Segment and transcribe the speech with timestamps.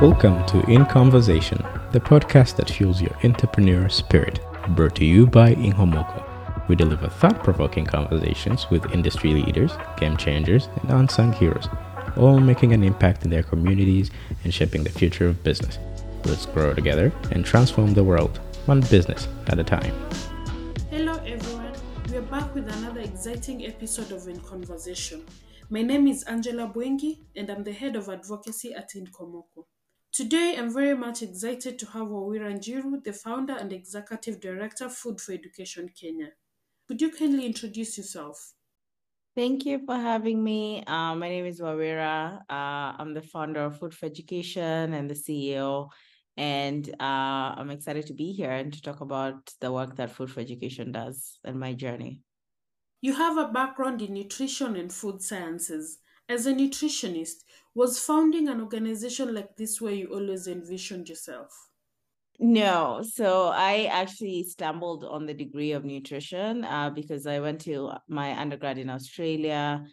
[0.00, 4.38] Welcome to In Conversation, the podcast that fuels your entrepreneur spirit.
[4.68, 6.68] Brought to you by Inkomoko.
[6.68, 11.68] We deliver thought provoking conversations with industry leaders, game changers, and unsung heroes,
[12.16, 14.12] all making an impact in their communities
[14.44, 15.80] and shaping the future of business.
[16.24, 19.96] Let's grow together and transform the world, one business at a time.
[20.92, 21.72] Hello, everyone.
[22.08, 25.24] We are back with another exciting episode of In Conversation.
[25.70, 29.66] My name is Angela Bwengi, and I'm the head of advocacy at Inkomoko.
[30.12, 35.20] Today, I'm very much excited to have Wawira Njiru, the founder and executive director, Food
[35.20, 36.30] for Education Kenya.
[36.88, 38.54] Could you kindly introduce yourself?
[39.36, 40.82] Thank you for having me.
[40.86, 42.38] Uh, my name is Wawira.
[42.50, 45.88] Uh, I'm the founder of Food for Education and the CEO.
[46.36, 50.30] And uh, I'm excited to be here and to talk about the work that Food
[50.30, 52.22] for Education does and my journey.
[53.00, 55.98] You have a background in nutrition and food sciences.
[56.28, 61.50] As a nutritionist, was founding an organization like this where you always envisioned yourself?
[62.40, 67.92] No, so I actually stumbled on the degree of nutrition uh, because I went to
[68.08, 69.84] my undergrad in Australia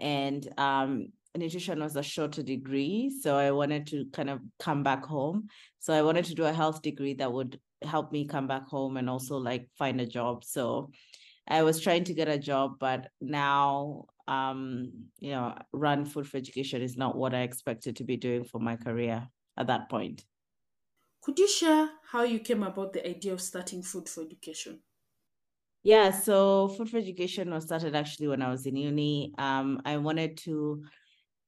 [0.00, 3.12] and um, nutrition was a shorter degree.
[3.22, 5.48] So I wanted to kind of come back home.
[5.78, 8.96] So I wanted to do a health degree that would help me come back home
[8.96, 10.44] and also like find a job.
[10.44, 10.90] So
[11.46, 16.36] I was trying to get a job, but now, um, you know, run food for
[16.36, 20.24] education is not what I expected to be doing for my career at that point.
[21.22, 24.80] Could you share how you came about the idea of starting Food for Education?
[25.84, 29.32] Yeah, so Food for Education was started actually when I was in uni.
[29.38, 30.84] Um, I wanted to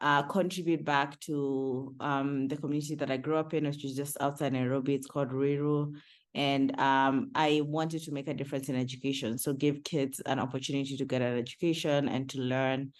[0.00, 4.16] uh, contribute back to um, the community that I grew up in, which is just
[4.20, 4.94] outside Nairobi.
[4.94, 5.94] It's called Ruiru.
[6.34, 9.38] And um, I wanted to make a difference in education.
[9.38, 12.92] So give kids an opportunity to get an education and to learn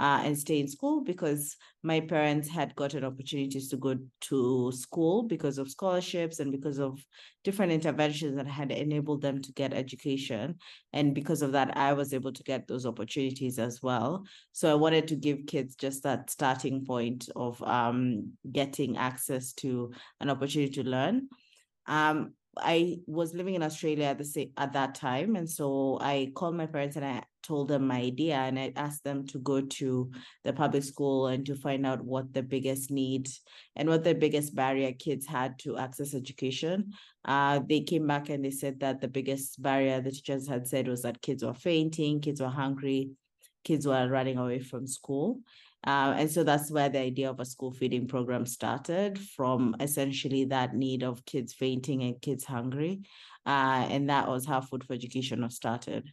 [0.00, 5.24] uh, and stay in school because my parents had gotten opportunities to go to school
[5.24, 7.04] because of scholarships and because of
[7.44, 10.54] different interventions that had enabled them to get education.
[10.94, 14.24] And because of that, I was able to get those opportunities as well.
[14.52, 19.92] So I wanted to give kids just that starting point of um, getting access to
[20.20, 21.28] an opportunity to learn.
[21.86, 26.56] Um, I was living in Australia at the at that time, and so I called
[26.56, 30.10] my parents and I told them my idea, and I asked them to go to
[30.44, 33.28] the public school and to find out what the biggest need
[33.76, 36.92] and what the biggest barrier kids had to access education.
[37.24, 40.88] Uh, they came back and they said that the biggest barrier the teachers had said
[40.88, 43.10] was that kids were fainting, kids were hungry,
[43.64, 45.40] kids were running away from school.
[45.86, 50.44] Uh, and so that's where the idea of a school feeding program started from essentially
[50.44, 53.00] that need of kids fainting and kids hungry.
[53.46, 56.12] Uh, and that was how Food for Education was started.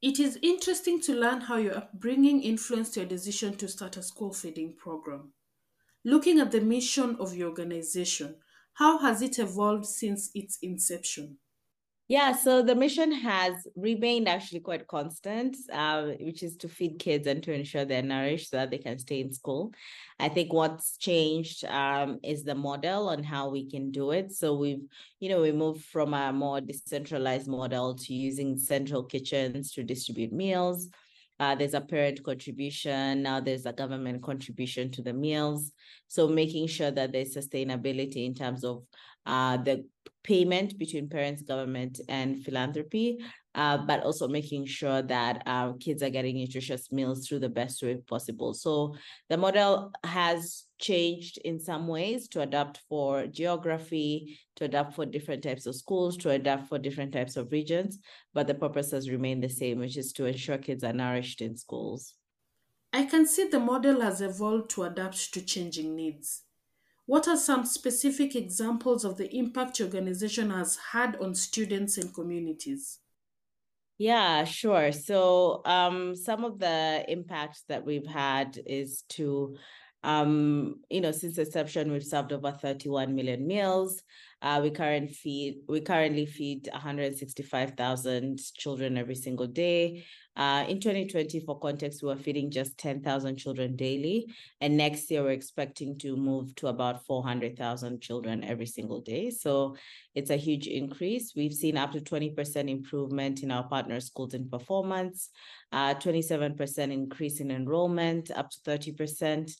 [0.00, 4.32] It is interesting to learn how your upbringing influenced your decision to start a school
[4.32, 5.32] feeding program.
[6.04, 8.36] Looking at the mission of your organization,
[8.74, 11.36] how has it evolved since its inception?
[12.08, 17.26] Yeah, so the mission has remained actually quite constant, uh, which is to feed kids
[17.26, 19.72] and to ensure they're nourished so that they can stay in school.
[20.18, 24.30] I think what's changed um, is the model on how we can do it.
[24.32, 24.82] So we've,
[25.20, 30.32] you know, we moved from a more decentralized model to using central kitchens to distribute
[30.32, 30.88] meals.
[31.40, 33.22] Uh, there's a parent contribution.
[33.22, 35.72] Now there's a government contribution to the meals.
[36.08, 38.84] So making sure that there's sustainability in terms of
[39.24, 39.86] uh, the
[40.24, 43.18] payment between parents, government, and philanthropy,
[43.54, 47.82] uh, but also making sure that our kids are getting nutritious meals through the best
[47.82, 48.54] way possible.
[48.54, 48.94] So
[49.28, 55.42] the model has changed in some ways to adapt for geography, to adapt for different
[55.42, 57.98] types of schools, to adapt for different types of regions,
[58.32, 61.56] but the purpose has remained the same, which is to ensure kids are nourished in
[61.56, 62.14] schools.
[62.92, 66.42] I can see the model has evolved to adapt to changing needs.
[67.06, 72.14] What are some specific examples of the impact your organization has had on students and
[72.14, 73.00] communities?
[73.98, 74.92] Yeah, sure.
[74.92, 79.56] So, um, some of the impacts that we've had is to,
[80.02, 84.02] um, you know, since inception, we've served over 31 million meals.
[84.42, 90.04] Uh, we currently feed we currently feed 165,000 children every single day.
[90.34, 94.26] Uh, in 2020, for context, we were feeding just 10,000 children daily,
[94.62, 99.28] and next year we're expecting to move to about 400,000 children every single day.
[99.28, 99.76] So
[100.14, 101.34] it's a huge increase.
[101.36, 105.28] We've seen up to 20% improvement in our partner schools in performance,
[105.70, 109.52] uh, 27% increase in enrollment, up to 30%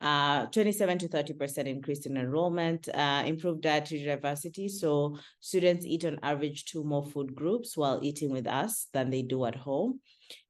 [0.00, 4.68] uh, 27 to 30% increase in enrollment, uh, improved dietary diversity.
[4.68, 9.22] So students eat on average two more food groups while eating with us than they
[9.22, 10.00] do at home.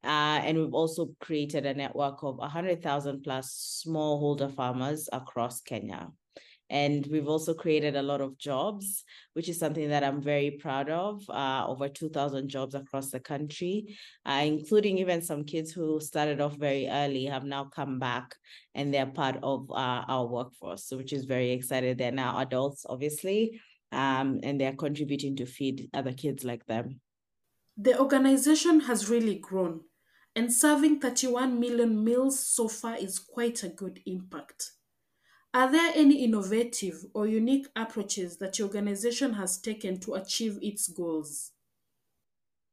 [0.04, 6.08] Uh, and we've also created a network of 100,000 plus smallholder farmers across Kenya.
[6.70, 10.88] And we've also created a lot of jobs, which is something that I'm very proud
[10.88, 11.28] of.
[11.28, 16.56] Uh, over 2,000 jobs across the country, uh, including even some kids who started off
[16.56, 18.36] very early have now come back
[18.74, 21.98] and they're part of uh, our workforce, which is very excited.
[21.98, 27.00] They're now adults, obviously, um, and they're contributing to feed other kids like them.
[27.76, 29.80] The organization has really grown,
[30.36, 34.72] and serving 31 million meals so far is quite a good impact.
[35.52, 40.88] Are there any innovative or unique approaches that your organization has taken to achieve its
[40.88, 41.50] goals?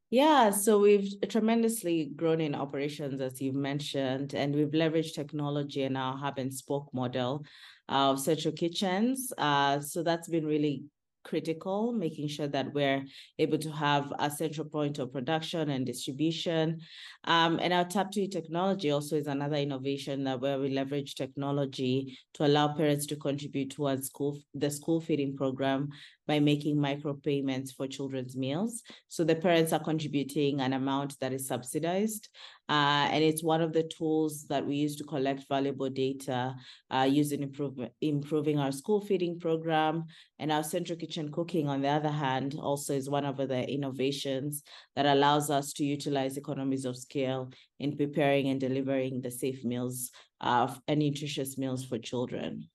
[0.09, 5.97] Yeah, so we've tremendously grown in operations, as you've mentioned, and we've leveraged technology in
[5.97, 7.43] our hub and spoke model
[7.89, 9.33] of central kitchens.
[9.37, 10.85] Uh, so that's been really
[11.27, 13.03] critical, making sure that we're
[13.37, 16.79] able to have a central point of production and distribution.
[17.25, 22.17] Um, and our tap to technology also is another innovation that where we leverage technology
[22.35, 25.89] to allow parents to contribute towards school the school feeding program
[26.27, 28.83] by making micropayments for children's meals.
[29.07, 32.29] So the parents are contributing an amount that is subsidized.
[32.69, 36.53] Uh, and it's one of the tools that we use to collect valuable data
[36.91, 40.03] uh, using improve, improving our school feeding program.
[40.39, 44.63] And our central kitchen cooking, on the other hand, also is one of the innovations
[44.95, 50.11] that allows us to utilize economies of scale in preparing and delivering the safe meals
[50.41, 52.69] uh, and nutritious meals for children.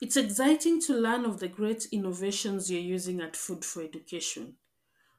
[0.00, 4.54] It's exciting to learn of the great innovations you're using at Food for Education.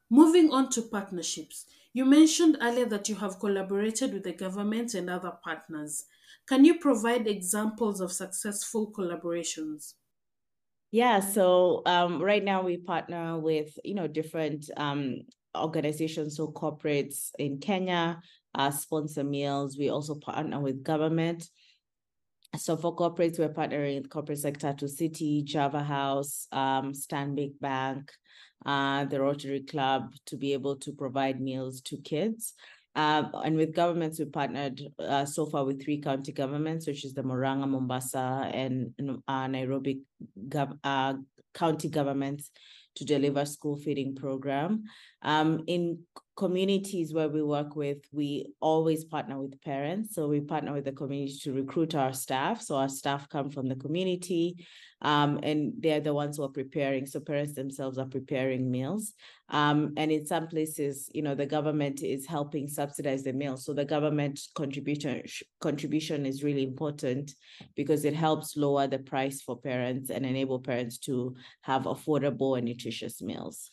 [0.09, 5.09] Moving on to partnerships, you mentioned earlier that you have collaborated with the government and
[5.09, 6.05] other partners.
[6.47, 9.93] Can you provide examples of successful collaborations?
[10.91, 15.21] Yeah, so um, right now we partner with you know different um,
[15.55, 18.21] organizations, so corporates in Kenya
[18.55, 19.77] uh, sponsor meals.
[19.77, 21.49] We also partner with government.
[22.57, 28.11] So for corporates, we're partnering with corporate sector to City, Java House, um, Stanbic Bank,
[28.65, 32.53] uh, the Rotary Club to be able to provide meals to kids.
[32.93, 37.13] Uh, and with governments, we partnered uh, so far with three county governments, which is
[37.13, 38.93] the Murang'a, Mombasa, and
[39.27, 40.01] uh, Nairobi
[40.49, 41.13] gov- uh,
[41.53, 42.51] county governments
[42.95, 44.83] to deliver school feeding program.
[45.21, 45.99] Um, in
[46.35, 50.15] communities where we work with, we always partner with parents.
[50.15, 52.61] So we partner with the community to recruit our staff.
[52.61, 54.65] So our staff come from the community
[55.01, 57.05] um, and they're the ones who are preparing.
[57.05, 59.13] So parents themselves are preparing meals.
[59.49, 63.65] Um, and in some places, you know, the government is helping subsidize the meals.
[63.65, 65.23] So the government contribution
[65.59, 67.35] contribution is really important
[67.75, 72.65] because it helps lower the price for parents and enable parents to have affordable and
[72.65, 73.69] nutritious meals.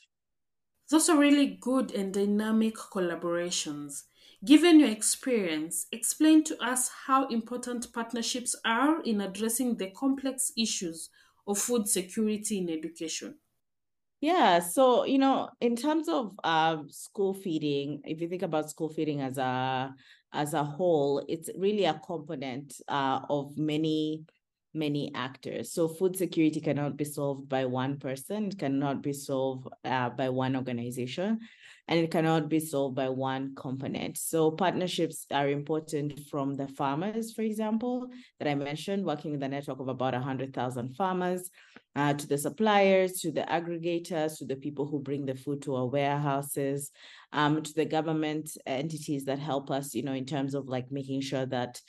[0.91, 4.07] Those are really good and dynamic collaborations.
[4.45, 11.11] Given your experience, explain to us how important partnerships are in addressing the complex issues
[11.47, 13.39] of food security in education.
[14.21, 18.89] Yeah, so you know, in terms of uh, school feeding, if you think about school
[18.89, 19.95] feeding as a
[20.33, 24.27] as a whole, it's really a component uh, of many
[24.75, 25.73] many actors.
[25.73, 30.29] So food security cannot be solved by one person, it cannot be solved uh, by
[30.29, 31.41] one organization,
[31.89, 34.19] and it cannot be solved by one component.
[34.19, 39.49] So partnerships are important from the farmers, for example, that I mentioned, working with a
[39.49, 41.51] network of about 100,000 farmers,
[41.97, 45.75] uh, to the suppliers, to the aggregators, to the people who bring the food to
[45.75, 46.93] our warehouses,
[47.33, 51.21] um, to the government entities that help us, you know, in terms of like making
[51.21, 51.81] sure that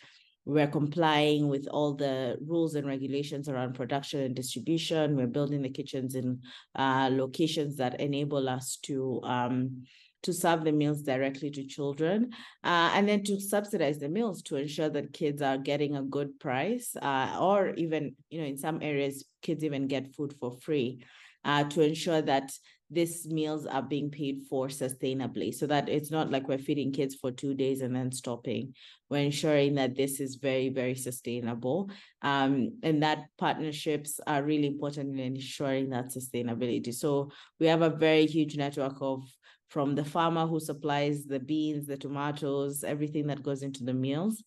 [0.50, 5.16] we're complying with all the rules and regulations around production and distribution.
[5.16, 6.42] We're building the kitchens in
[6.76, 9.84] uh, locations that enable us to um,
[10.24, 12.32] to serve the meals directly to children,
[12.64, 16.40] uh, and then to subsidize the meals to ensure that kids are getting a good
[16.40, 21.06] price, uh, or even you know in some areas kids even get food for free,
[21.46, 22.52] uh, to ensure that
[22.92, 27.16] these meals are being paid for sustainably so that it's not like we're feeding kids
[27.16, 28.74] for two days and then stopping.
[29.10, 31.92] We're ensuring that this is very very sustainable
[32.22, 36.94] um, and that partnerships are really important in ensuring that sustainability.
[36.94, 39.24] So we have a very huge network of
[39.70, 44.44] from the farmer who supplies the beans the tomatoes everything that goes into the meals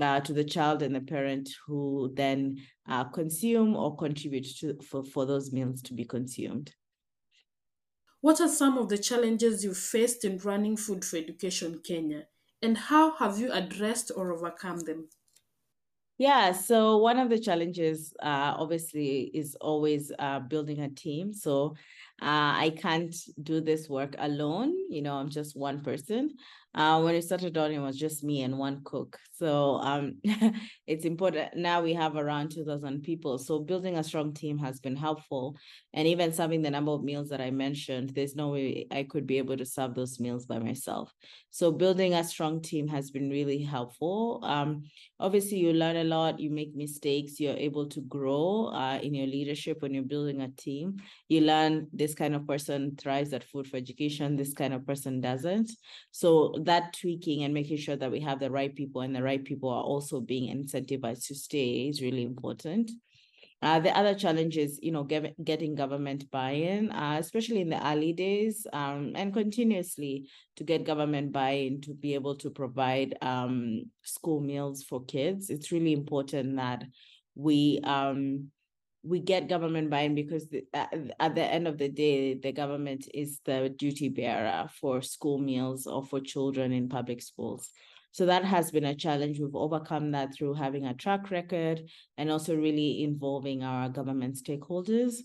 [0.00, 2.56] uh, to the child and the parent who then
[2.88, 6.74] uh, consume or contribute to for, for those meals to be consumed
[8.26, 12.26] what are some of the challenges you've faced in running Food for Education Kenya,
[12.60, 15.10] and how have you addressed or overcome them?
[16.18, 21.32] Yeah, so one of the challenges, uh, obviously, is always uh, building a team.
[21.34, 21.76] So
[22.20, 23.14] uh, I can't
[23.44, 24.74] do this work alone.
[24.90, 26.34] You know, I'm just one person.
[26.76, 29.18] Uh, when it started on, it was just me and one cook.
[29.32, 30.18] So um,
[30.86, 31.56] it's important.
[31.56, 33.38] Now we have around 2,000 people.
[33.38, 35.56] So building a strong team has been helpful.
[35.94, 39.26] And even serving the number of meals that I mentioned, there's no way I could
[39.26, 41.12] be able to serve those meals by myself.
[41.50, 44.40] So building a strong team has been really helpful.
[44.42, 44.82] Um,
[45.18, 49.26] obviously, you learn a lot, you make mistakes, you're able to grow uh, in your
[49.26, 50.98] leadership when you're building a team.
[51.28, 55.22] You learn this kind of person thrives at food for education, this kind of person
[55.22, 55.70] doesn't.
[56.10, 59.44] So that tweaking and making sure that we have the right people and the right
[59.44, 62.90] people are also being incentivized to stay is really important.
[63.62, 67.86] Uh, the other challenge is, you know, get, getting government buy-in, uh, especially in the
[67.88, 73.82] early days, um, and continuously to get government buy-in to be able to provide um,
[74.02, 75.48] school meals for kids.
[75.48, 76.84] It's really important that
[77.34, 78.50] we um,
[79.06, 83.40] we get government buy-in because the, at the end of the day, the government is
[83.44, 87.70] the duty bearer for school meals or for children in public schools.
[88.10, 89.38] So that has been a challenge.
[89.38, 91.82] We've overcome that through having a track record
[92.16, 95.16] and also really involving our government stakeholders.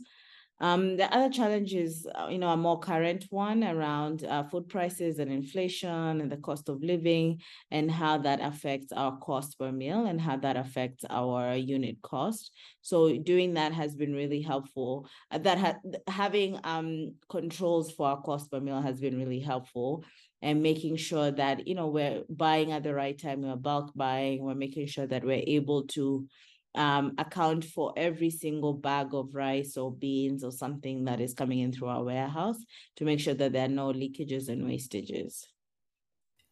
[0.62, 4.70] Um, the other challenge is, uh, you know, a more current one around uh, food
[4.70, 7.42] prices and inflation and the cost of living
[7.72, 12.52] and how that affects our cost per meal and how that affects our unit cost.
[12.82, 15.08] So doing that has been really helpful.
[15.32, 15.74] Uh, that ha
[16.08, 20.06] having um, controls for our cost per meal has been really helpful
[20.44, 24.44] and making sure that, you know, we're buying at the right time, we're bulk buying,
[24.44, 26.28] we're making sure that we're able to
[26.76, 31.60] um, account for every single bag of rice or beans or something that is coming
[31.60, 32.58] in through our warehouse
[32.96, 35.46] to make sure that there are no leakages and wastages.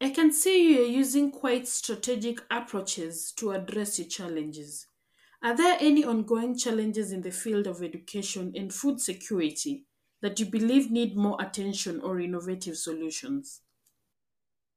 [0.02, 4.88] I can see you're using quite strategic approaches to address your challenges.
[5.44, 9.86] Are there any ongoing challenges in the field of education and food security
[10.22, 13.62] that you believe need more attention or innovative solutions?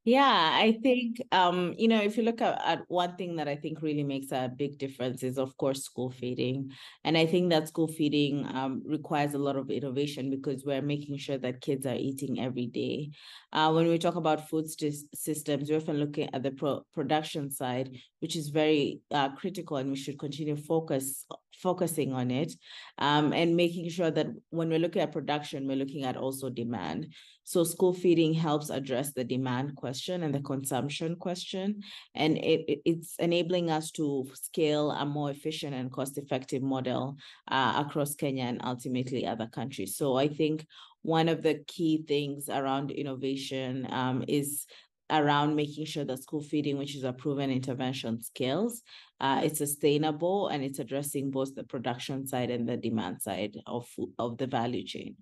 [0.04, 3.54] Yeah, I think um, you know, if you look at, at one thing that I
[3.54, 6.73] think really makes a big difference is of course school feeding.
[7.04, 11.18] And I think that school feeding um, requires a lot of innovation because we're making
[11.18, 13.11] sure that kids are eating every day.
[13.52, 17.49] Uh, when we talk about food st- systems, we're often looking at the pro- production
[17.49, 21.25] side, which is very uh, critical, and we should continue to focus
[21.62, 22.52] focusing on it
[22.99, 27.07] um, and making sure that when we're looking at production, we're looking at also demand.
[27.45, 31.83] So school feeding helps address the demand question and the consumption question,
[32.14, 37.16] and it, it's enabling us to scale a more efficient and cost-effective model
[37.49, 39.97] uh, across Kenya and ultimately other countries.
[39.97, 40.66] So I think
[41.02, 44.66] one of the key things around innovation um, is
[45.11, 48.82] around making sure that school feeding, which is a proven intervention, scales.
[49.21, 53.88] Uh, it's sustainable and it's addressing both the production side and the demand side of,
[54.18, 55.16] of the value chain.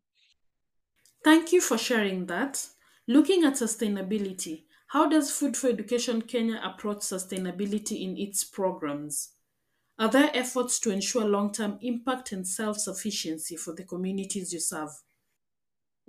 [1.24, 2.66] Thank you for sharing that.
[3.06, 9.30] Looking at sustainability, how does Food for Education Kenya approach sustainability in its programs?
[9.98, 14.60] Are there efforts to ensure long term impact and self sufficiency for the communities you
[14.60, 14.90] serve?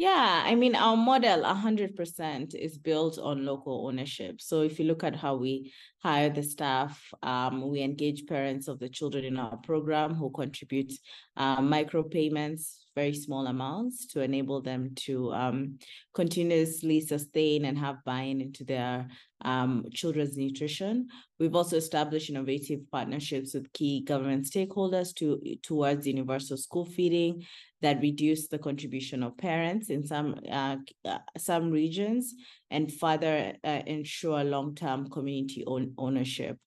[0.01, 4.41] Yeah, I mean, our model 100% is built on local ownership.
[4.41, 8.79] So if you look at how we hire the staff, um, we engage parents of
[8.79, 10.91] the children in our program who contribute
[11.37, 15.77] uh, micropayments, very small amounts to enable them to um,
[16.15, 19.07] continuously sustain and have buy-in into their
[19.45, 21.09] um, children's nutrition.
[21.39, 27.45] We've also established innovative partnerships with key government stakeholders to towards universal school feeding
[27.81, 32.33] that reduce the contribution of parents in some uh, uh, some regions
[32.69, 36.57] and further uh, ensure long-term community own ownership.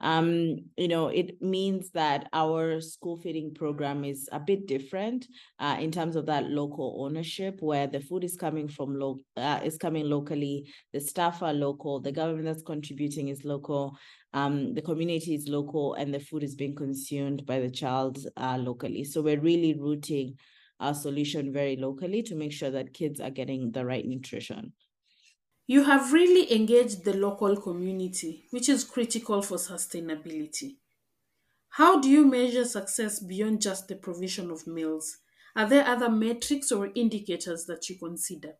[0.00, 5.26] Um, you know, it means that our school feeding program is a bit different
[5.58, 9.60] uh, in terms of that local ownership, where the food is coming from lo- uh,
[9.62, 13.94] is coming locally, the staff are local, the government that's contributing is local,
[14.32, 18.56] um, the community is local, and the food is being consumed by the child uh,
[18.58, 19.04] locally.
[19.04, 20.38] So we're really rooting
[20.80, 24.72] our solution very locally to make sure that kids are getting the right nutrition.
[25.66, 30.80] You have really engaged the local community, which is critical for sustainability.
[31.70, 35.18] How do you measure success beyond just the provision of meals?
[35.56, 38.58] Are there other metrics or indicators that you consider?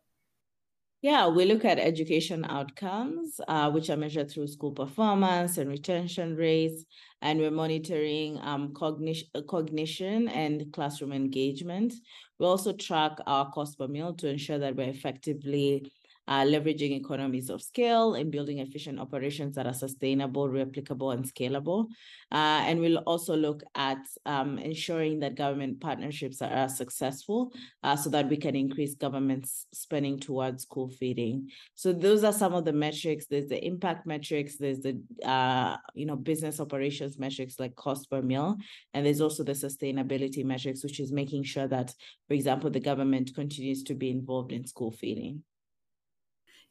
[1.03, 6.37] Yeah, we look at education outcomes, uh, which are measured through school performance and retention
[6.37, 6.85] rates,
[7.23, 11.95] and we're monitoring um, cognition, cognition and classroom engagement.
[12.39, 15.91] We also track our cost per meal to ensure that we're effectively
[16.31, 21.87] uh, leveraging economies of scale and building efficient operations that are sustainable, replicable, and scalable.
[22.31, 27.97] Uh, and we'll also look at um, ensuring that government partnerships are, are successful uh,
[27.97, 29.45] so that we can increase government
[29.75, 31.51] spending towards school feeding.
[31.75, 33.27] So those are some of the metrics.
[33.27, 38.23] There's the impact metrics, there's the uh, you know business operations metrics like cost per
[38.23, 38.57] meal,
[38.95, 41.93] and there's also the sustainability metrics, which is making sure that,
[42.29, 45.43] for example, the government continues to be involved in school feeding.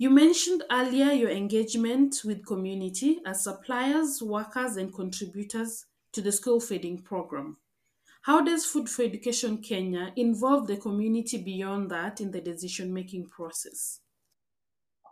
[0.02, 6.62] You mentioned earlier your engagement with community as suppliers, workers, and contributors to the school
[6.62, 7.58] feeding program.
[8.22, 13.28] How does Food for Education Kenya involve the community beyond that in the decision making
[13.28, 14.00] process?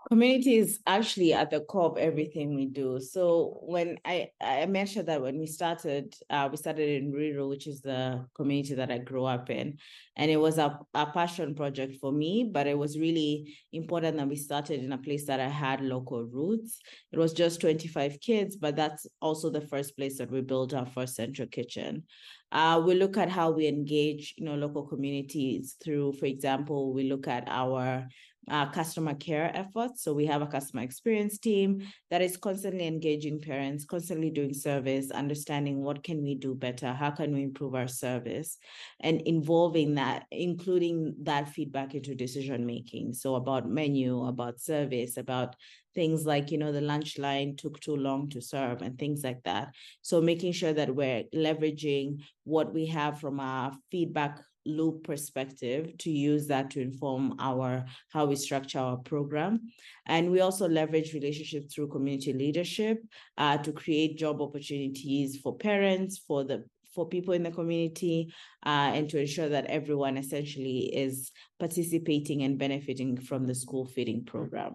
[0.09, 2.99] Community is actually at the core of everything we do.
[2.99, 7.67] So when I I mentioned that when we started, uh, we started in Ruiru, which
[7.67, 9.77] is the community that I grew up in,
[10.15, 12.49] and it was a, a passion project for me.
[12.51, 16.23] But it was really important that we started in a place that I had local
[16.23, 16.79] roots.
[17.11, 20.85] It was just 25 kids, but that's also the first place that we built our
[20.85, 22.03] first central kitchen.
[22.49, 27.09] Uh, we look at how we engage, you know, local communities through, for example, we
[27.09, 28.07] look at our
[28.49, 30.03] uh, customer care efforts.
[30.03, 35.11] So we have a customer experience team that is constantly engaging parents, constantly doing service,
[35.11, 38.57] understanding what can we do better, how can we improve our service,
[38.99, 43.13] and involving that, including that feedback into decision making.
[43.13, 45.55] So about menu, about service, about
[45.95, 49.41] things like you know the lunch line took too long to serve and things like
[49.43, 49.69] that
[50.03, 56.12] so making sure that we're leveraging what we have from our feedback loop perspective to
[56.12, 59.71] use that to inform our how we structure our program.
[60.05, 63.03] And we also leverage relationships through community leadership
[63.38, 68.33] uh, to create job opportunities for parents for the for people in the community
[68.65, 74.25] uh, and to ensure that everyone essentially is participating and benefiting from the school feeding
[74.25, 74.74] program.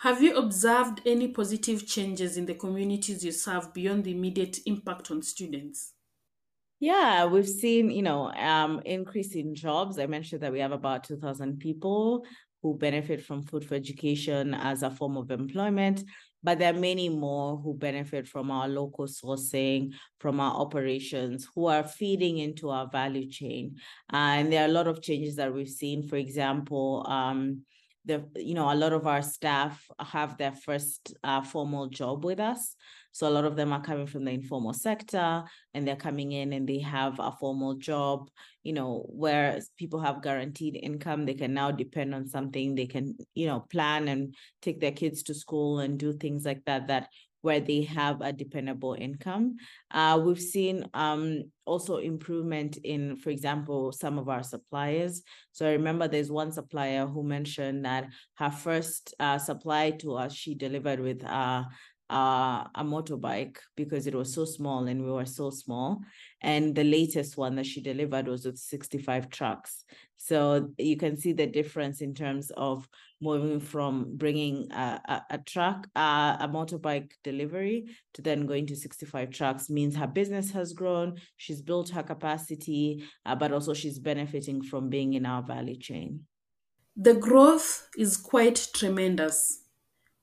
[0.00, 5.10] Have you observed any positive changes in the communities you serve beyond the immediate impact
[5.10, 5.92] on students
[6.80, 9.98] yeah, we've seen, you know, um, increase in jobs.
[9.98, 12.24] I mentioned that we have about 2,000 people
[12.62, 16.02] who benefit from food for education as a form of employment,
[16.42, 21.66] but there are many more who benefit from our local sourcing, from our operations, who
[21.66, 23.76] are feeding into our value chain.
[24.08, 26.08] And there are a lot of changes that we've seen.
[26.08, 27.62] For example, um,
[28.06, 32.40] the you know a lot of our staff have their first uh, formal job with
[32.40, 32.74] us
[33.12, 35.44] so a lot of them are coming from the informal sector
[35.74, 38.30] and they're coming in and they have a formal job,
[38.62, 41.26] you know, where people have guaranteed income.
[41.26, 42.74] They can now depend on something.
[42.74, 46.64] They can, you know, plan and take their kids to school and do things like
[46.66, 47.08] that, that
[47.42, 49.56] where they have a dependable income.
[49.90, 55.22] Uh, we've seen um, also improvement in, for example, some of our suppliers.
[55.52, 60.34] So I remember there's one supplier who mentioned that her first uh, supply to us,
[60.34, 61.64] she delivered with uh,
[62.10, 66.00] uh, a motorbike because it was so small and we were so small.
[66.40, 69.84] And the latest one that she delivered was with 65 trucks.
[70.16, 72.88] So you can see the difference in terms of
[73.22, 78.76] moving from bringing a, a, a truck, uh, a motorbike delivery to then going to
[78.76, 81.16] 65 trucks means her business has grown.
[81.36, 86.26] She's built her capacity, uh, but also she's benefiting from being in our value chain.
[86.96, 89.60] The growth is quite tremendous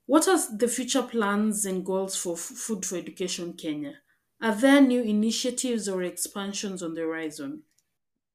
[0.08, 3.94] what are the future plans and goals for Food for Education Kenya?
[4.42, 7.64] Are there new initiatives or expansions on the horizon?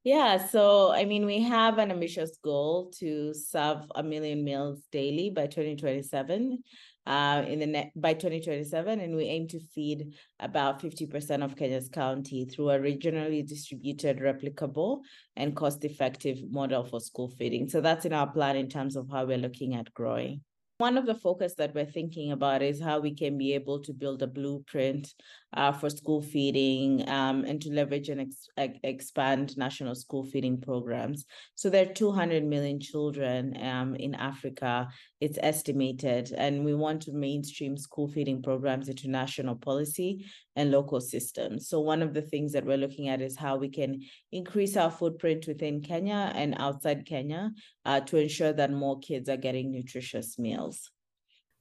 [0.04, 5.30] Yeah, so I mean, we have an ambitious goal to serve a million meals daily
[5.30, 6.62] by 2027.
[7.04, 11.88] Uh, in the net by 2027, and we aim to feed about 50% of Kenya's
[11.88, 15.00] county through a regionally distributed, replicable,
[15.34, 17.68] and cost-effective model for school feeding.
[17.68, 20.42] So that's in our plan in terms of how we're looking at growing.
[20.82, 23.92] One of the focus that we're thinking about is how we can be able to
[23.92, 25.14] build a blueprint
[25.54, 31.26] uh, for school feeding um, and to leverage and ex- expand national school feeding programs.
[31.54, 34.88] So there are 200 million children um, in Africa,
[35.20, 40.24] it's estimated, and we want to mainstream school feeding programs into national policy
[40.56, 41.68] and local systems.
[41.68, 44.90] So one of the things that we're looking at is how we can increase our
[44.90, 47.50] footprint within Kenya and outside Kenya
[47.84, 50.90] uh, to ensure that more kids are getting nutritious meals.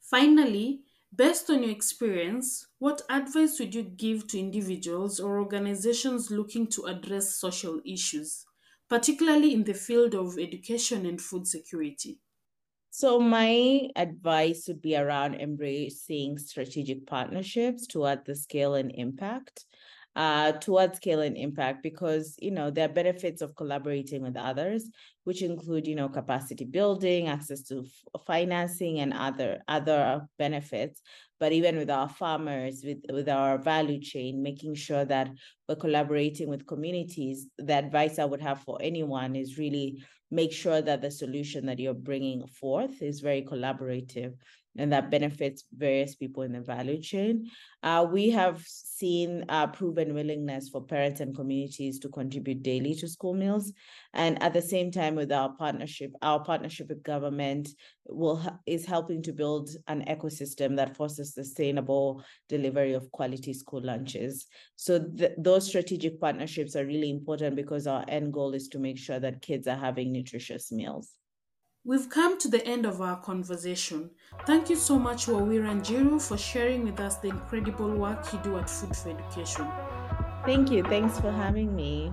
[0.09, 0.81] Finally,
[1.15, 6.83] based on your experience, what advice would you give to individuals or organizations looking to
[6.85, 8.45] address social issues,
[8.89, 12.19] particularly in the field of education and food security?
[12.91, 19.65] So my advice would be around embracing strategic partnerships to add the scale and impact.
[20.15, 24.89] Uh, towards scale and impact because you know there are benefits of collaborating with others
[25.23, 31.01] which include you know capacity building access to f- financing and other other benefits.
[31.39, 35.29] But even with our farmers with with our value chain making sure that
[35.67, 40.81] we're collaborating with communities the advice i would have for anyone is really make sure
[40.81, 44.33] that the solution that you're bringing forth is very collaborative
[44.77, 47.49] and that benefits various people in the value chain.
[47.83, 53.07] Uh, we have seen uh, proven willingness for parents and communities to contribute daily to
[53.07, 53.73] school meals,
[54.13, 57.69] and at the same time, with our partnership, our partnership with government
[58.07, 64.47] will is helping to build an ecosystem that fosters sustainable delivery of quality school lunches.
[64.75, 68.97] So th- those strategic partnerships are really important because our end goal is to make
[68.97, 71.15] sure that kids are having nutritious meals.
[71.83, 74.11] We've come to the end of our conversation.
[74.45, 78.59] Thank you so much, Wawira Njiru, for sharing with us the incredible work you do
[78.59, 79.67] at Food for Education.
[80.45, 80.83] Thank you.
[80.83, 82.11] Thanks for having me.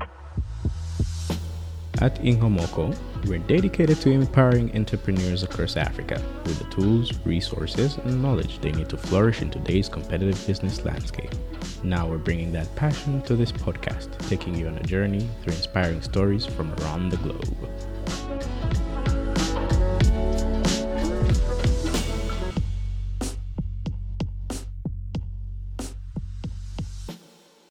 [2.00, 8.61] At Inkomoko, we're dedicated to empowering entrepreneurs across Africa with the tools, resources, and knowledge
[8.61, 11.35] they need to flourish in today's competitive business landscape.
[11.85, 16.00] Now we're bringing that passion to this podcast, taking you on a journey through inspiring
[16.00, 17.68] stories from around the globe.